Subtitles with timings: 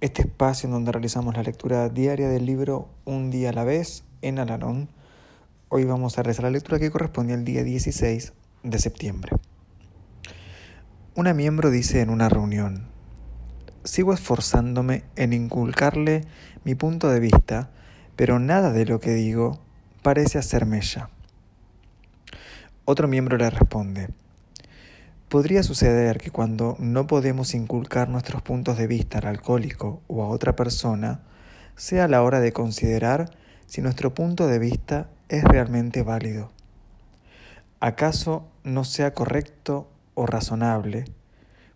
[0.00, 4.04] este espacio en donde realizamos la lectura diaria del libro Un día a la vez
[4.20, 4.88] en Alalón
[5.68, 9.32] Hoy vamos a realizar la lectura que corresponde al día 16 de septiembre.
[11.16, 12.86] Una miembro dice en una reunión,
[13.82, 16.24] sigo esforzándome en inculcarle
[16.62, 17.70] mi punto de vista,
[18.14, 19.58] pero nada de lo que digo
[20.02, 21.10] parece hacerme ella.
[22.84, 24.10] Otro miembro le responde,
[25.28, 30.28] podría suceder que cuando no podemos inculcar nuestros puntos de vista al alcohólico o a
[30.28, 31.20] otra persona,
[31.76, 33.30] sea la hora de considerar
[33.66, 36.52] si nuestro punto de vista es realmente válido.
[37.80, 41.04] ¿Acaso no sea correcto o razonable?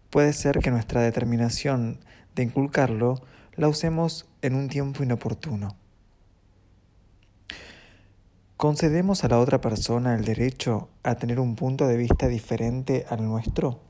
[0.09, 1.99] Puede ser que nuestra determinación
[2.35, 3.21] de inculcarlo
[3.57, 5.77] la usemos en un tiempo inoportuno.
[8.61, 13.25] ¿Concedemos a la otra persona el derecho a tener un punto de vista diferente al
[13.25, 13.81] nuestro?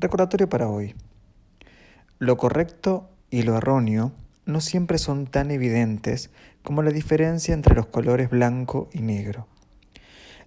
[0.00, 0.96] Recordatorio para hoy.
[2.18, 4.10] Lo correcto y lo erróneo
[4.46, 6.30] no siempre son tan evidentes
[6.62, 9.46] como la diferencia entre los colores blanco y negro.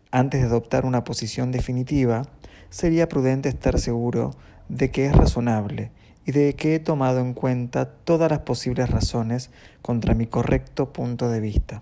[0.10, 2.24] Antes de adoptar una posición definitiva,
[2.70, 4.32] sería prudente estar seguro
[4.70, 5.92] de que es razonable
[6.26, 11.30] y de que he tomado en cuenta todas las posibles razones contra mi correcto punto
[11.30, 11.82] de vista.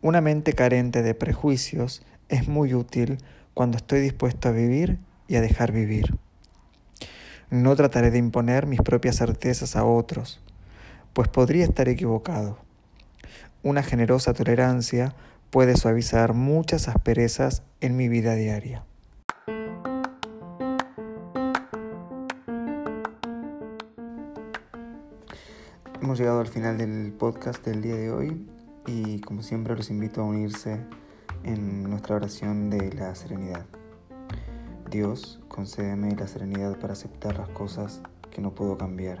[0.00, 3.18] Una mente carente de prejuicios es muy útil
[3.54, 4.98] cuando estoy dispuesto a vivir
[5.28, 6.18] y a dejar vivir.
[7.50, 10.40] No trataré de imponer mis propias certezas a otros,
[11.12, 12.58] pues podría estar equivocado.
[13.62, 15.14] Una generosa tolerancia
[15.50, 18.84] puede suavizar muchas asperezas en mi vida diaria.
[26.00, 28.46] Hemos llegado al final del podcast del día de hoy
[28.86, 30.80] y como siempre los invito a unirse
[31.44, 33.64] en nuestra oración de la serenidad.
[34.90, 39.20] Dios, concédeme la serenidad para aceptar las cosas que no puedo cambiar,